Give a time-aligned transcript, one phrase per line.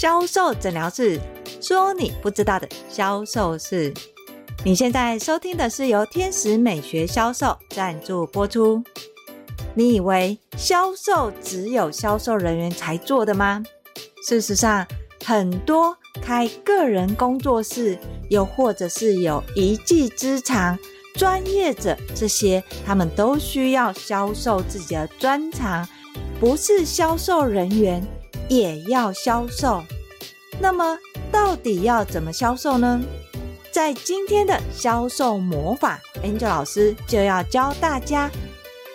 [0.00, 1.18] 销售诊疗室，
[1.60, 3.92] 说你不知道的销售事。
[4.64, 8.80] 你现在收听的是由天使美学销售赞助播出。
[9.74, 13.60] 你以为销售只有销售人员才做的吗？
[14.24, 14.86] 事实上，
[15.24, 17.98] 很多开个人工作室，
[18.30, 20.78] 又或者是有一技之长
[21.16, 25.88] 专业者，这些他们都需要销售自己的专长。
[26.38, 28.00] 不是销售人员
[28.48, 29.82] 也要销售。
[30.60, 30.98] 那么，
[31.30, 33.00] 到底要怎么销售呢？
[33.70, 38.30] 在今天的销售魔法，Angel 老师就要教大家。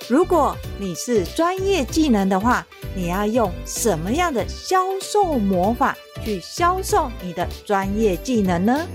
[0.10, 5.96] 如果你是专业技能的话，你要用什么样的销售魔法
[6.26, 8.86] 去销售你的专业技能呢？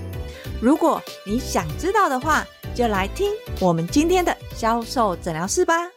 [0.61, 2.45] 如果你想知道的话，
[2.75, 5.89] 就来听我们今天的销售诊疗室吧。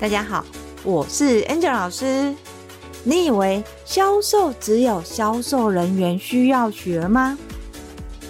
[0.00, 0.44] 大家好，
[0.84, 2.32] 我是 Angel 老师。
[3.02, 7.36] 你以为销售只有销售人员需要学吗？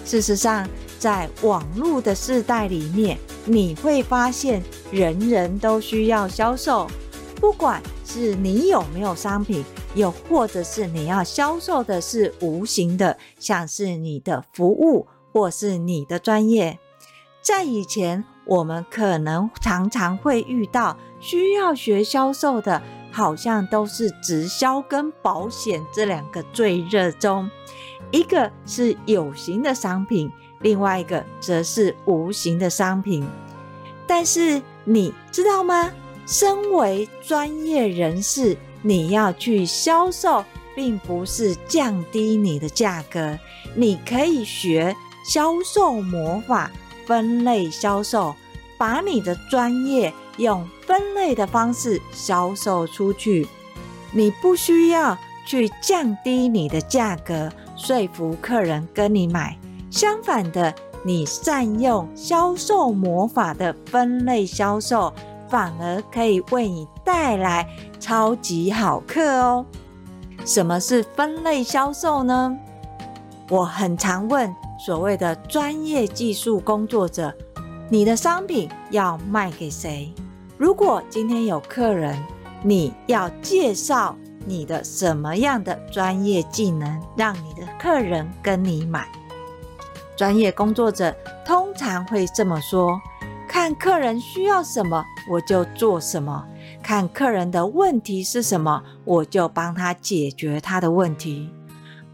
[0.03, 6.89] 事实上，在网络的世代里面，你会发现人人都需要销售。
[7.35, 16.79] 不管是你有没有商品，又或者是你要销售的是无形的，像是你的服务或是你的专业。
[17.43, 22.81] 在以前，我们可能常常会遇到需要学销售的。
[23.11, 27.49] 好像都是直销跟保险这两个最热衷，
[28.11, 33.27] 一个是有形的商品，另外一个则是无形的商品。
[34.05, 35.91] 但是你知道吗？
[36.27, 43.39] 身为专业人士，你要去销售，并不是降低你的价格，
[43.73, 46.69] 你可以学销售魔法，
[47.07, 48.35] 分类销售，
[48.77, 50.13] 把你的专业。
[50.39, 53.47] 用分类的方式销售出去，
[54.11, 55.15] 你不需要
[55.45, 59.55] 去降低你的价格，说服客人跟你买。
[59.91, 65.13] 相反的，你善用销售魔法的分类销售，
[65.47, 67.67] 反而可以为你带来
[67.99, 69.65] 超级好客哦。
[70.45, 72.57] 什么是分类销售呢？
[73.49, 77.33] 我很常问所谓的专业技术工作者：
[77.89, 80.13] 你的商品要卖给谁？
[80.59, 82.21] 如果今天有客人，
[82.65, 84.13] 你要介绍
[84.45, 89.07] 你的什么样的专业技能，让你的客人跟你买？
[90.17, 91.15] 专业工作者
[91.45, 92.99] 通常会这么说：
[93.47, 96.43] 看客人需要什么，我就做什么；
[96.83, 101.49] 看客人的问题是什么，我就帮他解决他的问题。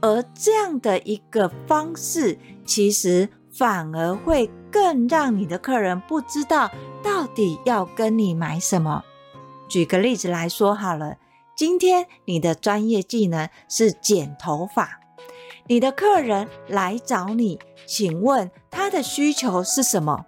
[0.01, 6.69] 而这样的一个方式，其实反而会更让你的客人不知道。
[7.01, 9.05] 到底要跟你买什么？
[9.69, 11.15] 举个例子来说好了，
[11.55, 14.99] 今天你的专业技能是剪头发，
[15.67, 20.25] 你的客人来找你，请问他的需求是什么？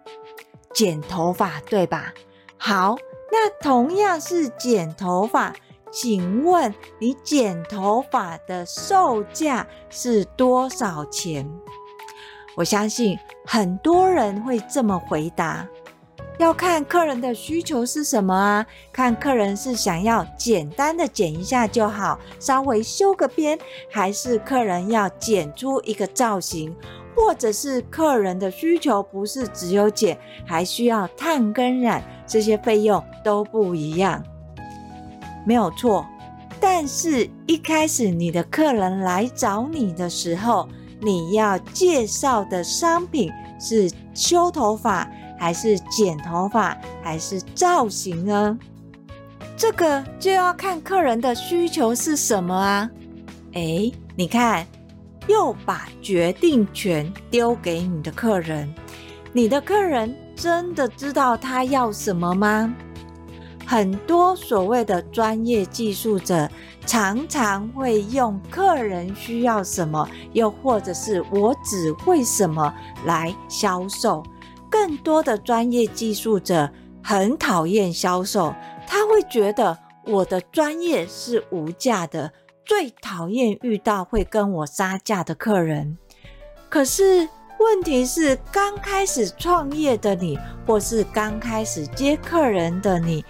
[0.74, 2.14] 剪头发，对吧？
[2.58, 2.96] 好，
[3.32, 5.54] 那同样是剪头发，
[5.92, 11.52] 请问你剪头发的售价是多少钱？
[12.58, 15.64] 我相信很多人会这么回答。
[16.40, 18.66] 要看客人的需求是什么啊？
[18.92, 23.60] 看客人是想要简单的剪一下就好，稍微修个边，
[23.92, 26.76] 还是客人要剪出一个造型，
[27.16, 34.24] 或者是客人的需求不是只有剪，还需要烫跟染，这些费用都不一样，
[35.46, 36.04] 没有错。
[36.60, 40.68] 但是，一开始你的客人来找你的时候，
[41.02, 45.08] 你要介绍的商品是修头发。
[45.40, 48.58] 还是剪头发，还是造型呢？
[49.56, 52.90] 这个就要看客人的需求是什么啊！
[53.54, 54.66] 诶，你看，
[55.28, 58.68] 又把决定权丢给你的客人，
[59.32, 62.74] 你的客人真的知道他要什么吗？
[63.68, 66.50] 很多所谓的专业技术者，
[66.86, 72.74] 常常会用客人需要什么，又或者是我只会什么
[73.06, 74.24] 来销售。
[74.72, 76.72] 更多的专业技术者
[77.04, 78.56] 很讨厌销售，
[78.88, 82.32] 他会觉得我的专业是无价的，
[82.66, 85.98] 最讨厌遇到会跟我杀价的客人。
[86.70, 87.28] 可是
[87.60, 93.26] 问题是，刚开始创业的你，或是刚开始接客人的你，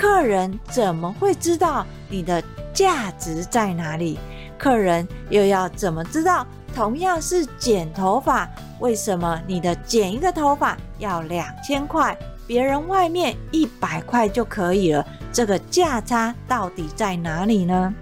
[0.00, 2.42] 客人怎么会知道你的
[2.72, 4.18] 价值在哪里？
[4.56, 6.46] 客人又要怎么知道？
[6.74, 8.48] 同样是剪头发，
[8.78, 12.16] 为什么你的剪一个头发要两千块，
[12.46, 17.94] 别人外面一百块就可以了，这个价差到底在哪里呢？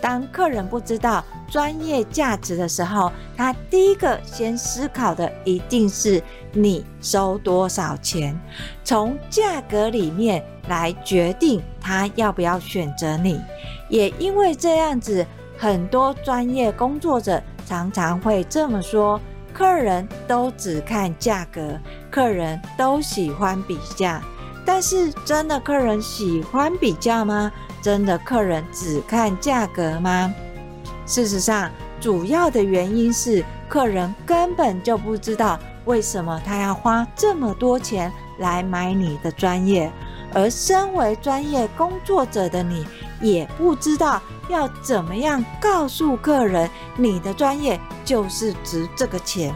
[0.00, 6.20] 当客人不知道专业价值的时候，他第一个先思考的一定是
[6.52, 8.36] 你收多少钱，
[8.82, 13.40] 从价格里面来决定他要不要选择你。
[13.88, 15.26] 也因为这样子，
[15.58, 19.20] 很多专业工作者常常会这么说。
[19.52, 21.78] 客人都只看价格，
[22.10, 24.22] 客人都喜欢比价，
[24.64, 27.52] 但是真的客人喜欢比价吗？
[27.82, 30.32] 真的客人只看价格吗？
[31.04, 31.70] 事实上，
[32.00, 39.92] 主要的原因是客人根本就不知道为什么他要花这么多钱来买你的专业，
[40.34, 42.86] 而身为专业工作者的你，
[43.20, 49.54] 也不知道要怎么样告诉客人你的专业就是值这个钱。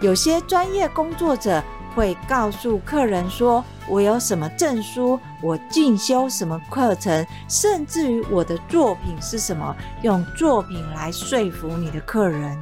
[0.00, 1.62] 有些专业工作者
[1.94, 12.56] 会告诉客人说：“我有什么证书，我进修什么课程，甚至于我的作品是什么，用作品来说服你的客人。”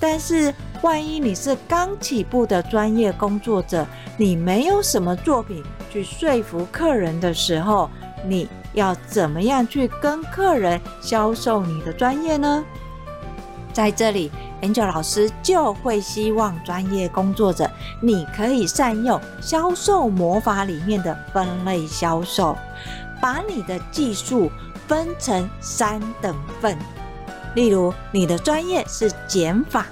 [0.00, 3.86] 但是，万一你是刚起步的专业工作者，
[4.18, 5.62] 你没有什么作品
[5.94, 7.88] 去说服客人的时候，
[8.26, 12.64] 你要怎么样去跟客人销售你的专业呢？
[13.72, 14.28] 在这里
[14.60, 17.70] ，Angel 老师就会希望专业工作者，
[18.02, 22.56] 你可以善用销售魔法里面的分类销售，
[23.22, 24.50] 把你的技术
[24.88, 26.76] 分成三等份。
[27.54, 29.86] 例如，你的专业是减法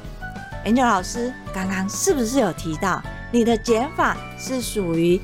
[0.65, 3.01] ，Angel 老师刚刚是不是有提到，
[3.31, 5.21] 你的减法是属于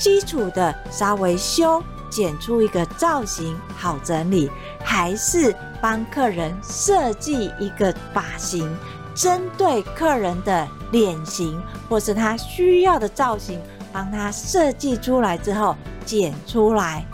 [0.00, 1.80] 基础的，稍微修。
[2.10, 4.50] 剪出一个造型好整理，
[4.82, 8.68] 还是帮客人设计一个发型，
[9.14, 13.60] 针对客人的脸型或是他需要的造型，
[13.92, 17.06] 帮他设计出来之后剪出来。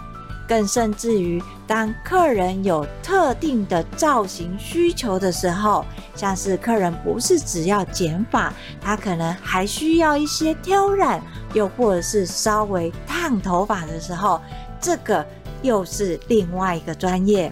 [0.48, 5.84] 更甚至于，当客人有特定的造型需求的时候，
[6.14, 11.20] 像是客人不是只要剪发，他可能还需要一些挑染，
[11.54, 14.40] 又或者是稍微烫头发的时候。
[14.80, 15.26] 这个
[15.62, 17.50] 又是另外一个专业，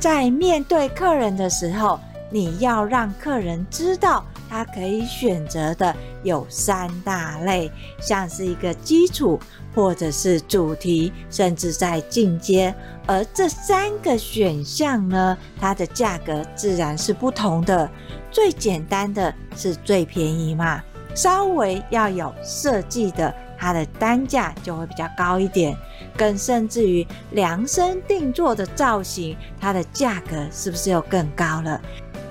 [0.00, 2.00] 在面对客人的时候，
[2.30, 7.70] 你要让客人知道他可以选择的有三大类，
[8.00, 9.38] 像是一个基础，
[9.74, 12.74] 或者是主题，甚至在进阶。
[13.06, 17.90] 而这三个选项呢，它的价格自然是不同的。
[18.30, 20.82] 最简单的是最便宜嘛，
[21.14, 23.34] 稍微要有设计的。
[23.58, 25.76] 它的单价就会比较高一点，
[26.16, 31.80] 更甚至于量身定做的造型，它的价格是不是又更高了？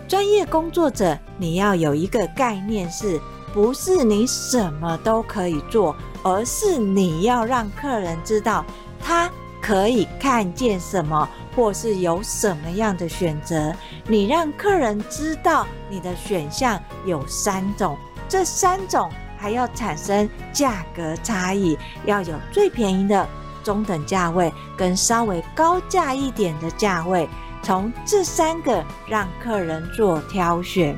[0.09, 3.17] 专业工作者，你要有一个概念是，
[3.53, 8.65] 不是你什么都可以做，而是你要让客人知道
[8.99, 9.29] 他
[9.61, 13.73] 可以看见什么，或是有什么样的选择。
[14.07, 19.09] 你让客人知道你的选项有三种，这三种。
[19.37, 21.75] 还要产生价格差异，
[22.05, 23.27] 要有最便宜的、
[23.63, 27.27] 中等价位跟稍微高价一点的价位，
[27.63, 30.95] 从这三个让客人做挑选。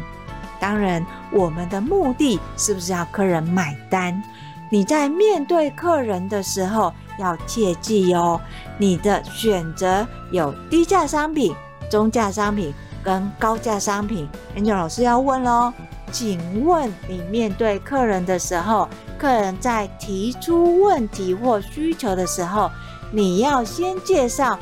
[0.63, 4.23] 当然，我们的目的是不是要客人买单？
[4.71, 8.39] 你在面对客人的时候要切记哦，
[8.77, 11.53] 你的选择有低价商品、
[11.91, 12.73] 中价商品
[13.03, 14.25] 跟高价商品。
[14.55, 15.73] Angel 老师要问喽。
[16.13, 18.87] 请问你面对客人的时候，
[19.17, 22.71] 客人在提出问题或需求的时候，
[23.11, 24.57] 你要先介绍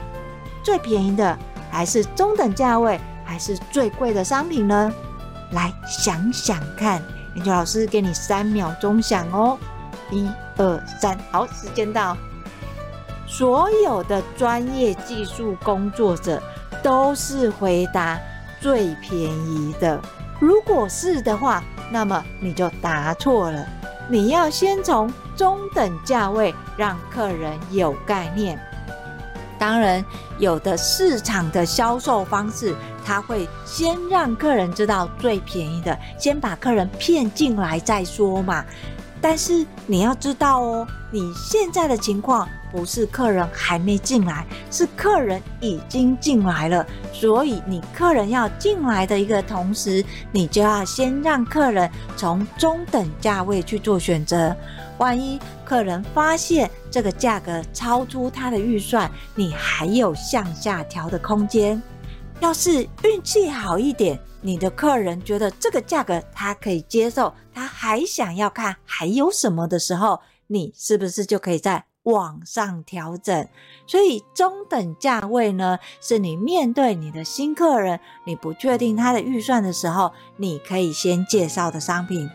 [0.64, 1.38] 最便宜的，
[1.70, 4.92] 还是中等价位，还是最贵的商品呢？
[5.52, 7.02] 来想想看
[7.36, 9.58] 研究老师给你三秒钟想哦，
[10.12, 12.18] 一二三，好，时间到。
[13.28, 16.42] 所有的专业技术工作者
[16.84, 18.20] 都是回答
[18.60, 20.02] 最便宜的。
[20.40, 23.66] 如果是的话，那么你就答错了。
[24.10, 28.60] 你要先从中等价位让客人有概念。
[29.58, 30.04] 当然，
[30.38, 38.64] 有的市场的销售方式，他会先让客人知道最便宜的，先把客人骗进来再说嘛。
[39.24, 46.84] 但是你要知道哦，你现在的情况不是客人还没进来，是客人已经进来了。
[47.14, 54.56] 所以你客人要进来的一个同时，你就要先让客人从中等价位去做选择。
[54.98, 61.80] 万一客人发现这个价格超出他的预算，你还有向下调的空间。
[62.42, 73.48] 要是运气好一点，你的客人觉得这个价格他可以接受，他还想要看还有什么的时候，你是不是就可以再往上调整？
[73.86, 82.28] 所以中等价位呢，是你面对你的新客人，你不确定他的预算的时候，你可以先介绍的商品。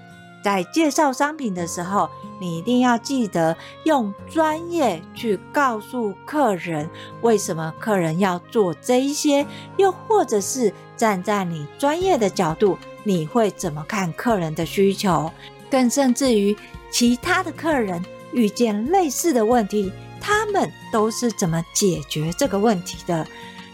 [0.46, 6.88] 在介绍商品的时候，你一定要记得用专业去告诉客人
[7.20, 9.44] 为什么客人要做这一些，
[9.76, 15.32] 又或者是站在你专业的角度，你会怎么看客人的需求？
[15.68, 16.56] 更甚至于
[16.92, 18.00] 其他的客人
[18.30, 23.26] 遇见类似的问题，他们都是怎么解决这个问题的？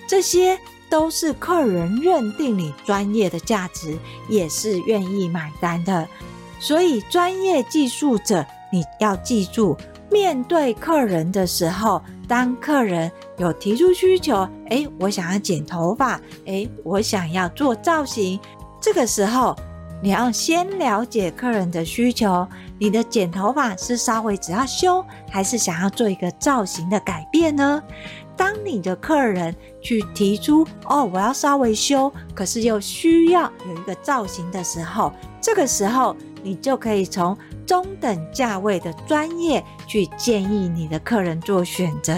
[0.06, 6.08] 这些都是客人认定你专业的价值，也是愿意买单的。
[6.62, 9.76] 所以，专业技术者，你要记住，
[10.12, 18.38] 面对客人的时候，当客人有提出需求，诶，我想要剪头发，诶，我想要做造型，
[18.80, 19.56] 这个时候，
[20.00, 22.46] 你要先了解客人的需求。
[22.78, 27.82] 你的剪头发是稍微只要修，还是想要做一个造型的改变呢？
[28.36, 36.14] 当你的客人去提出，哦，我要稍微修，可是又需要有一个造型的时候，这个时候。
[36.42, 42.14] 你就可以从中等价位的专业去建议你的客人做选择。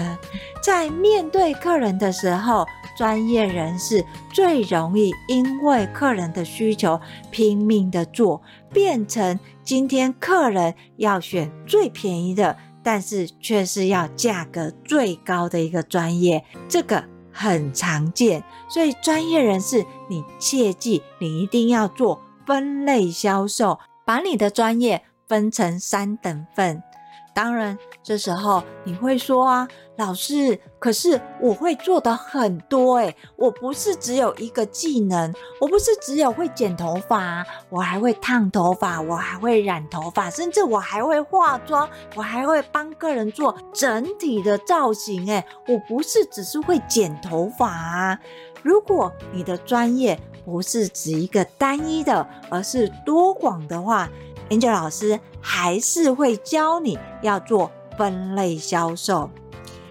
[0.61, 2.65] 在面对客人的时候，
[2.97, 4.03] 专业人士
[4.33, 8.41] 最容易因为客人的需求拼命的做，
[8.73, 18.43] 变成今天客人要选最便宜的，但是却是要价格最高的一个专业，这个很常见。
[18.67, 23.77] 所以专业人士，你切记，你一定要做分类销售。
[24.05, 26.83] 把你的专业分成三等份，
[27.33, 48.19] 当然，这时候你会说啊，老师，可是我会做的很多诶，我不是只有一个技能，我不是只有会剪头发，我还会烫头发，我还会染头发，甚至我还会化妆，我还会帮客人做整体的造型诶，我不是只是会剪头发。
[48.65, 54.09] 如果你的专业不是指一个单一的，而是多广的话
[54.49, 59.29] ，Angel 老师还是会教你要做分类销售。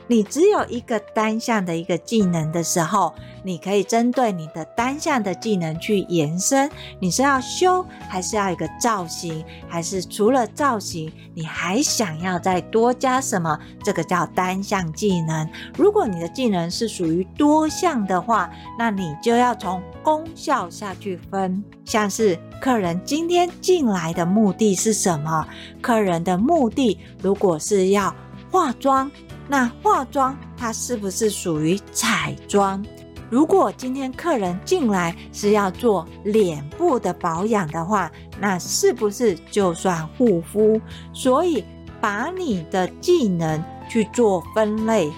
[0.07, 6.71] 你只有一个单项的一个技能的时候，你可以针对你的单项的技能去延伸。
[7.01, 13.59] 你是要修，还是要一个造型，还是除了造型，你还想要再多加什么？
[13.83, 15.49] 这个叫单项技能。
[15.77, 21.65] 如果你的技能是属于多项的话，那你就要从功效下去分。
[21.87, 25.47] 像是客人今天进来的目的是什么？
[25.81, 28.15] 客人的目的如果是要
[28.51, 29.11] 化妆。
[29.49, 32.85] 那化妆它是不是属于彩妆？
[33.31, 38.11] 如果今天客人进来是要做脸部的保养的话，
[38.41, 40.81] 那是不是就算护肤？
[41.13, 41.65] 所以
[42.01, 45.11] 把你的技能去做分类，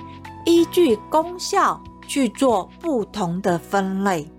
[0.45, 4.31] 依据功效去做不同的分类。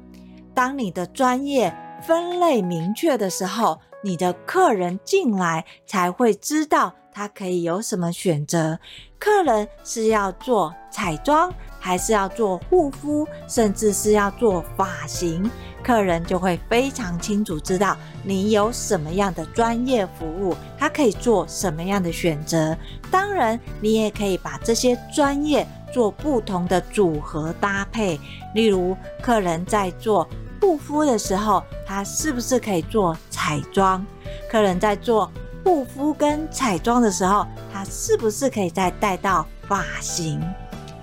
[0.53, 6.93] 当你的专业分类明确的时候，你的客人进来才会知道。
[7.17, 8.77] 他可以有什么选择？
[9.17, 15.49] 客人是要做彩妆，还是要做护肤，甚至是要做发型？
[15.83, 22.77] 客人就会非常清楚知道你有什么样的专业服务，他可以做什么样的选择。
[23.09, 28.19] 当然，你也可以把这些专业做不同的组合搭配。
[28.53, 30.29] 例如，客人在做
[30.61, 34.05] 护肤的时候，他是不是可以做彩妆？
[34.51, 35.31] 客人在做
[35.63, 40.41] 护肤跟彩妆的时候，他是不是可以再带到发型？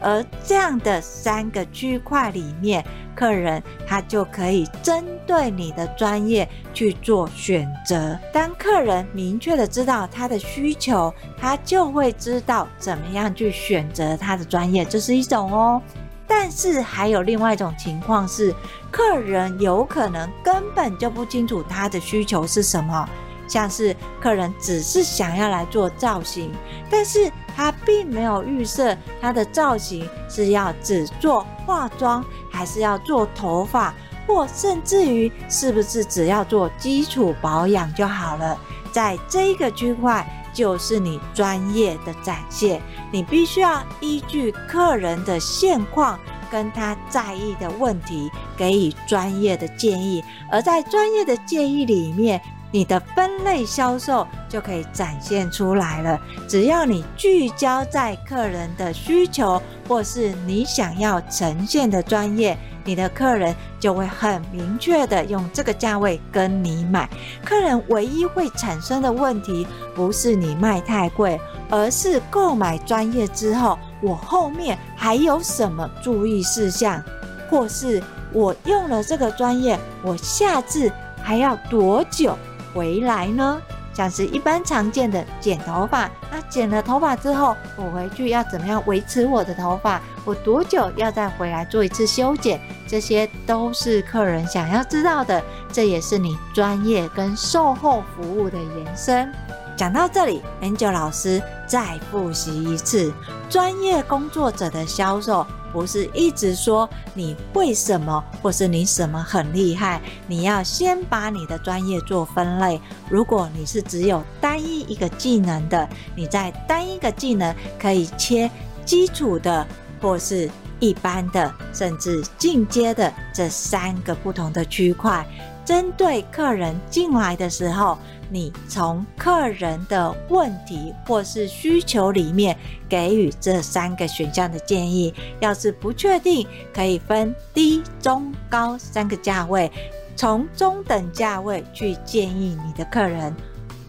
[0.01, 2.85] 而这样的三个区块里面，
[3.17, 8.19] 客人他就可以针对你的专业去做选择。
[8.31, 15.81] 当客人明确的知道他的需求，他就会知道怎么样去选择他的专业，这是一种哦。
[16.27, 18.55] 但是还有另外一种情况是，
[18.91, 23.09] 客人有可能根本就不清楚他的需求是什么。
[23.47, 26.53] 像是客人只是想要来做造型，
[26.91, 33.95] 但是他并没有预设他的造型是要只做化妆，还是要做头发，
[34.27, 38.59] 或甚至于是不是只要做基础保养就好了。
[38.91, 42.81] 在这一个区块，就是你专业的展现。
[43.11, 46.19] 你必须要依据客人的现况
[46.51, 50.23] 跟他在意的问题，给予专业的建议。
[50.51, 52.41] 而在专业的建议里面，
[52.75, 56.21] 你的分类销售就可以展现出来了。
[56.49, 67.09] 只要你聚焦在客人的需求，或是你想要呈现的专业，你的客人就会很明确的用这个价位跟你买。
[67.45, 69.65] 客人唯一会产生的问题，
[69.95, 71.41] 不是你卖太贵，
[71.71, 77.01] 而是购买专业之后，我后面还有什么注意事项，
[77.49, 78.03] 或是
[78.33, 80.91] 我用了这个专业，我下次
[81.23, 82.37] 还要多久
[82.75, 83.63] 回来呢？
[83.95, 90.03] 像是一般常见的剪头发，那剪了头发之后，我回去要怎么样维持我的头发？
[90.25, 92.61] 我多久要再回来做一次修剪？
[92.89, 95.41] 这些都是客人想要知道的，
[95.73, 99.33] 这也是你专业跟售后服务的延伸。
[99.77, 103.13] 讲到这里，Angel 老师再复习一次，
[103.49, 105.47] 专业工作者的销售。
[105.75, 110.01] 不是一直说你会什么，或是你什么很厉害。
[110.29, 112.81] 你要先把你的专业做分类。
[113.11, 118.49] 如果你是只有单一一个技能的，你在单一个技能可以切
[118.85, 119.67] 基础的，
[120.01, 125.27] 或是一般的，甚至进阶的这三个不同的区块。
[125.65, 127.99] 针对客人进来的时候，
[128.31, 132.57] 你从客人的问题或是需求里面
[132.89, 135.15] 给予这三个选项的建议。
[135.41, 139.71] 要是不确定，可以分低、中、高三个价位，
[140.17, 143.35] 从中等价位去建议你的客人，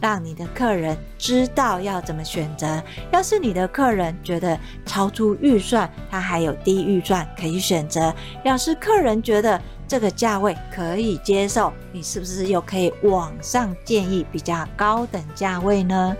[0.02, 2.82] 让你的客人知道要怎么选择。
[3.12, 8.14] 要是你的客人觉得超出预算，他还有低预算可以选择。
[8.44, 9.60] 要是客人觉得，
[9.96, 16.14] 这个价位可以接受，你是不是又可以往上建议比较高等价位呢？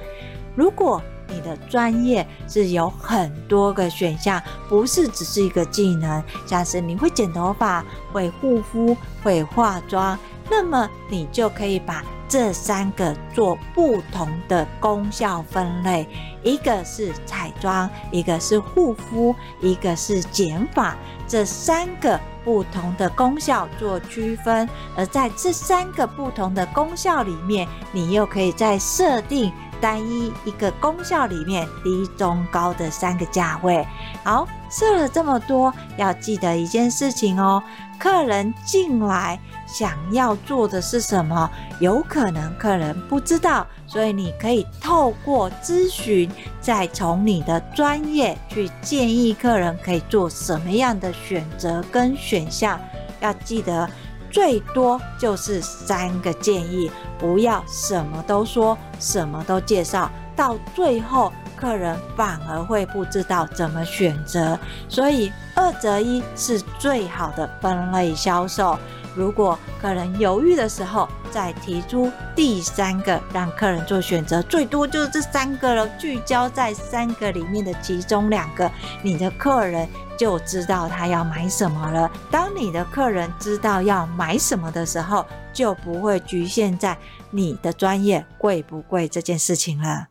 [0.56, 10.18] 如果你的专业是有很多个选项，不是只是一个技能，像是你会剪头发、会护肤、会化妆，
[10.50, 16.08] 那么你就可以把这三个做不同的功效分类，
[16.44, 20.96] 一个是彩妆，一个是护肤，一个是剪发，
[21.28, 22.18] 这三个。
[22.46, 33.86] 不同的功效做区分，而在这三个不同的功效里面，你又可以再设定单一一个功效里面低、中、高的三个价位。
[34.24, 37.62] 好，设了这么多，要记得一件事情哦，
[38.00, 39.40] 客人进来。
[39.68, 41.50] 想要做的是什么？
[41.80, 46.30] 有可能客人不知道，所以你可以透过咨询，
[46.60, 52.78] 再从你的专业去建议客人可以做什么样的选择跟选项。
[53.22, 53.90] 要记得，
[54.30, 64.60] 最多就是三个建议，不要什么都说，什么都介绍，到最后客人反而会不知道怎么选择。
[64.90, 68.78] 所以二择一是最好的分类销售。
[69.16, 78.70] 如果客人犹豫的时候，再提出第三个，让客人做选择，最多就是这三个了，聚焦在三个里面的其中两个，
[79.02, 82.12] 你的客人就知道他要买什么了。
[82.30, 86.98] 当你的客人知道要买什么的时候，就不会局限在
[87.32, 90.08] 你的专业贵不贵这件事情了。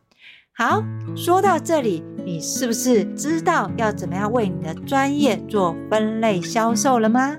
[0.57, 0.81] 好，
[1.17, 7.35] 说到这里，你是不是知道要怎么样为你的专业做分类销售了吗？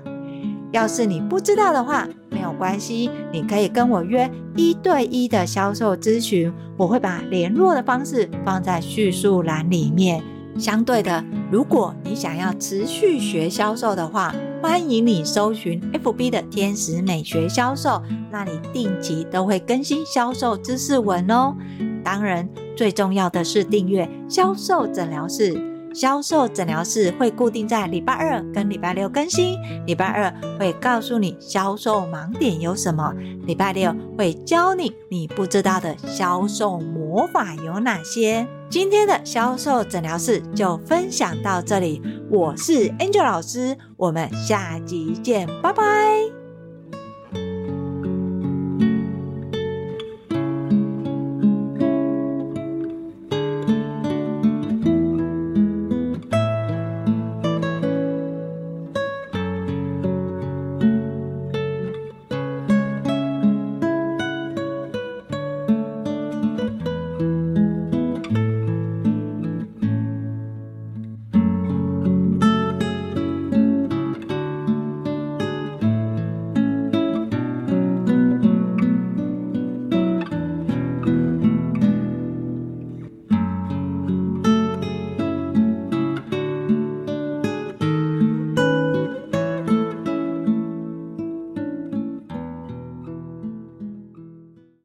[0.71, 10.23] 要是你不知道的话，没有关系，你可以跟我约一对一的销售咨询，我会把联络的方式放在叙述栏里面。
[10.57, 18.01] 相对的，如果你想要持续学销售的话，欢迎你搜寻 FB 的天使美学销售，
[18.31, 21.55] 那里定期都会更新销售知识文哦。
[22.03, 25.66] 当然，最重要的是订阅销售诊疗室。
[25.93, 29.57] 销售诊疗室会固定在礼拜二跟礼拜六更新。
[29.85, 33.13] 礼拜二会告诉你销售盲点有什么，
[33.45, 38.47] 礼拜六会教你你不知道的销售魔法有哪些。
[38.69, 46.36] 今天的销售诊疗室就分享到这里，我是 Angel 老师，我们下集见，拜拜。